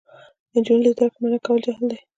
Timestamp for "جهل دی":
1.65-1.99